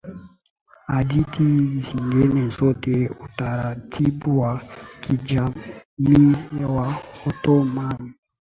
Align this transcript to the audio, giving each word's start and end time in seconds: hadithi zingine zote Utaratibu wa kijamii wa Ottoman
hadithi 0.91 1.43
zingine 1.79 2.49
zote 2.49 3.09
Utaratibu 3.25 4.39
wa 4.39 4.63
kijamii 5.01 6.35
wa 6.69 6.95
Ottoman 7.25 8.13